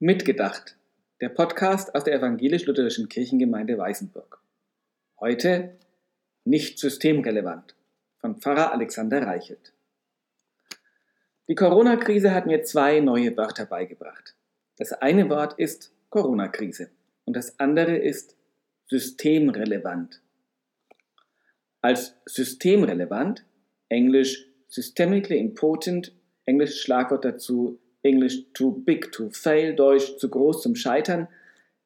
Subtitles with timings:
[0.00, 0.76] Mitgedacht,
[1.20, 4.40] der Podcast aus der evangelisch-lutherischen Kirchengemeinde Weißenburg.
[5.18, 5.76] Heute
[6.44, 7.74] nicht systemrelevant
[8.20, 9.72] von Pfarrer Alexander Reichelt.
[11.48, 14.36] Die Corona-Krise hat mir zwei neue Wörter beigebracht.
[14.76, 16.90] Das eine Wort ist Corona-Krise
[17.24, 18.36] und das andere ist
[18.86, 20.22] systemrelevant.
[21.80, 23.44] Als systemrelevant,
[23.88, 26.12] englisch systemically important,
[26.44, 31.28] englisch Schlagwort dazu Englisch too big to fail, Deutsch zu groß zum Scheitern,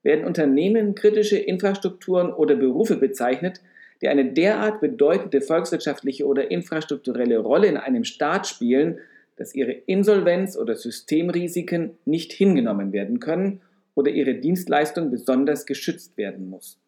[0.03, 3.61] werden Unternehmen kritische Infrastrukturen oder Berufe bezeichnet,
[4.01, 8.99] die eine derart bedeutende volkswirtschaftliche oder infrastrukturelle Rolle in einem Staat spielen,
[9.37, 13.61] dass ihre Insolvenz oder Systemrisiken nicht hingenommen werden können
[13.95, 16.79] oder ihre Dienstleistung besonders geschützt werden muss.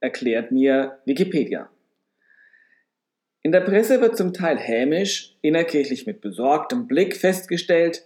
[0.00, 1.70] Erklärt mir Wikipedia.
[3.46, 8.02] In der Presse wird zum Teil hämisch, innerkirchlich mit besorgtem Blick festgestellt,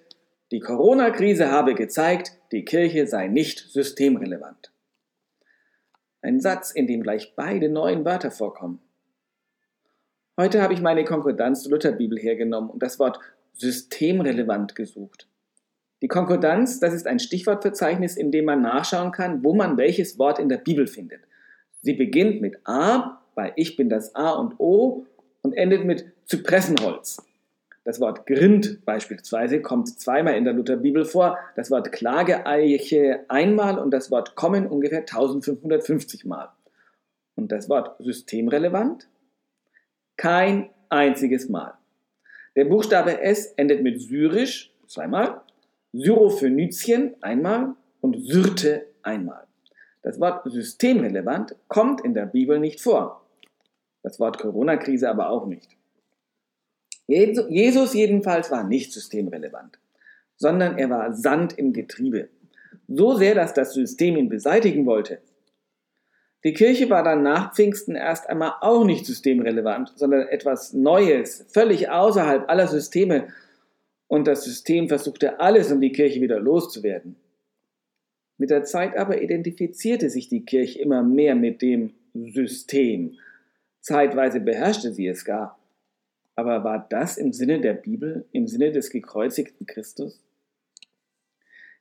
[0.51, 4.73] die Corona-Krise habe gezeigt, die Kirche sei nicht systemrelevant.
[6.23, 8.81] Ein Satz, in dem gleich beide neuen Wörter vorkommen.
[10.37, 13.21] Heute habe ich meine Konkordanz zur Lutherbibel hergenommen und das Wort
[13.53, 15.29] systemrelevant gesucht.
[16.03, 20.41] Die Konkordanz, das ist ein Stichwortverzeichnis, in dem man nachschauen kann, wo man welches Wort
[20.41, 21.21] in der Bibel findet.
[21.81, 25.07] Sie beginnt mit A, bei Ich bin das A und O
[25.49, 27.23] und endet mit Zypressenholz.
[27.83, 33.91] Das Wort Grind beispielsweise kommt zweimal in der Lutherbibel vor, das Wort Klageeiche einmal und
[33.91, 36.51] das Wort Kommen ungefähr 1550 Mal.
[37.35, 39.09] Und das Wort systemrelevant?
[40.19, 41.73] Kein einziges Mal.
[42.55, 45.41] Der Buchstabe S endet mit Syrisch zweimal,
[45.95, 49.47] Syrophönizien einmal und Syrte einmal.
[50.03, 53.25] Das Wort systemrelevant kommt in der Bibel nicht vor.
[54.09, 55.69] Das Wort Corona-Krise aber auch nicht.
[57.07, 59.79] Jesus jedenfalls war nicht systemrelevant,
[60.35, 62.31] sondern er war Sand im Getriebe.
[62.87, 65.19] So sehr, dass das System ihn beseitigen wollte.
[66.43, 71.91] Die Kirche war dann nach Pfingsten erst einmal auch nicht systemrelevant, sondern etwas Neues, völlig
[71.91, 73.29] außerhalb aller Systeme.
[74.07, 77.17] Und das System versuchte alles, um die Kirche wieder loszuwerden.
[78.39, 83.19] Mit der Zeit aber identifizierte sich die Kirche immer mehr mit dem System
[83.89, 85.59] Zeitweise beherrschte sie es gar.
[86.37, 90.23] Aber war das im Sinne der Bibel, im Sinne des gekreuzigten Christus?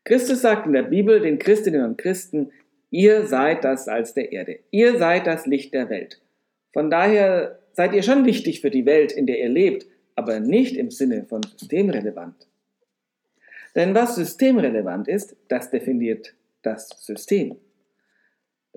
[0.06, 2.52] Christus sagt in der Bibel den Christinnen und Christen,
[2.92, 6.22] ihr seid das Salz der Erde, ihr seid das Licht der Welt.
[6.72, 9.86] Von daher seid ihr schon wichtig für die Welt, in der ihr lebt,
[10.16, 12.48] aber nicht im Sinne von systemrelevant.
[13.76, 17.58] Denn was systemrelevant ist, das definiert das System.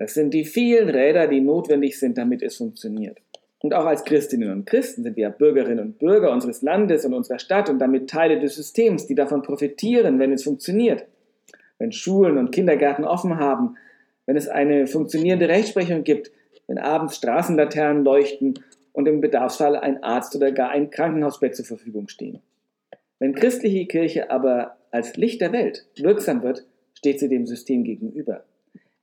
[0.01, 3.19] Das sind die vielen Räder, die notwendig sind, damit es funktioniert.
[3.59, 7.37] Und auch als Christinnen und Christen sind wir Bürgerinnen und Bürger unseres Landes und unserer
[7.37, 11.05] Stadt und damit Teile des Systems, die davon profitieren, wenn es funktioniert.
[11.77, 13.75] Wenn Schulen und Kindergärten offen haben,
[14.25, 16.31] wenn es eine funktionierende Rechtsprechung gibt,
[16.65, 18.55] wenn abends Straßenlaternen leuchten
[18.93, 22.41] und im Bedarfsfall ein Arzt oder gar ein Krankenhausbett zur Verfügung stehen.
[23.19, 28.43] Wenn christliche Kirche aber als Licht der Welt wirksam wird, steht sie dem System gegenüber.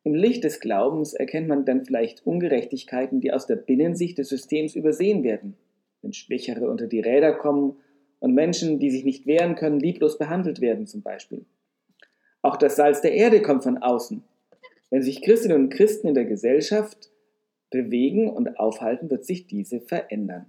[0.09, 4.75] Im Licht des Glaubens erkennt man dann vielleicht Ungerechtigkeiten, die aus der Binnensicht des Systems
[4.75, 5.55] übersehen werden.
[6.01, 7.77] Wenn Schwächere unter die Räder kommen
[8.19, 11.45] und Menschen, die sich nicht wehren können, lieblos behandelt werden zum Beispiel.
[12.41, 14.25] Auch das Salz der Erde kommt von außen.
[14.89, 17.11] Wenn sich Christinnen und Christen in der Gesellschaft
[17.69, 20.47] bewegen und aufhalten, wird sich diese verändern.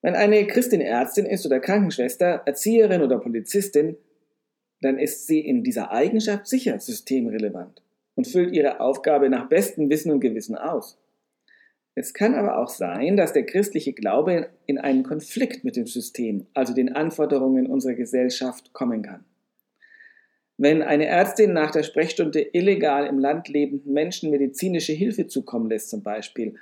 [0.00, 3.96] Wenn eine Christin Ärztin ist oder Krankenschwester, Erzieherin oder Polizistin,
[4.84, 7.82] dann ist sie in dieser Eigenschaft sicher systemrelevant
[8.14, 10.98] und füllt ihre Aufgabe nach bestem Wissen und Gewissen aus.
[11.94, 16.46] Es kann aber auch sein, dass der christliche Glaube in einen Konflikt mit dem System,
[16.54, 19.24] also den Anforderungen unserer Gesellschaft, kommen kann.
[20.56, 25.90] Wenn eine Ärztin nach der Sprechstunde illegal im Land lebenden Menschen medizinische Hilfe zukommen lässt
[25.90, 26.54] zum Beispiel,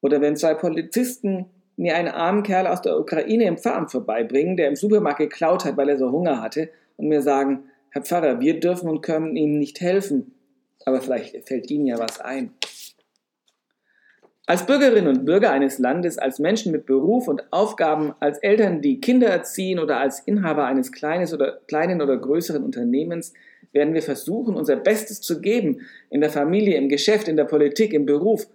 [0.00, 4.68] oder wenn zwei Polizisten mir einen armen Kerl aus der Ukraine im Pfarramt vorbeibringen, der
[4.68, 8.60] im Supermarkt geklaut hat, weil er so Hunger hatte und mir sagen, Herr Pfarrer, wir
[8.60, 10.34] dürfen und können Ihnen nicht helfen,
[10.84, 12.52] aber vielleicht fällt Ihnen ja was ein.
[14.46, 19.00] Als Bürgerinnen und Bürger eines Landes, als Menschen mit Beruf und Aufgaben, als Eltern, die
[19.00, 23.32] Kinder erziehen oder als Inhaber eines kleines oder, kleinen oder größeren Unternehmens,
[23.72, 27.92] werden wir versuchen, unser Bestes zu geben, in der Familie, im Geschäft, in der Politik,
[27.92, 28.48] im Beruf.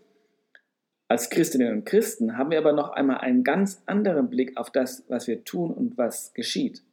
[1.08, 5.04] Als Christinnen und Christen haben wir aber noch einmal einen ganz anderen Blick auf das,
[5.08, 6.84] was wir tun und was geschieht.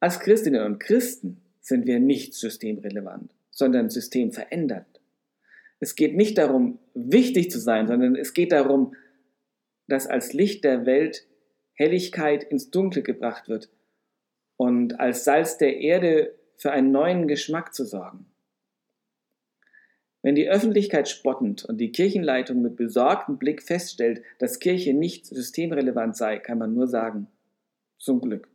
[0.00, 5.00] Als Christinnen und Christen sind wir nicht systemrelevant, sondern systemverändert.
[5.80, 8.94] Es geht nicht darum, wichtig zu sein, sondern es geht darum,
[9.88, 11.26] dass als Licht der Welt
[11.74, 13.70] Helligkeit ins Dunkle gebracht wird
[14.56, 18.26] und als Salz der Erde für einen neuen Geschmack zu sorgen.
[20.22, 26.16] Wenn die Öffentlichkeit spottend und die Kirchenleitung mit besorgtem Blick feststellt, dass Kirche nicht systemrelevant
[26.16, 27.28] sei, kann man nur sagen,
[27.98, 28.48] zum Glück,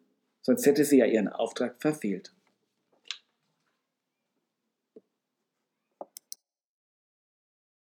[0.44, 2.32] sonst hätte sie ja ihren Auftrag verfehlt.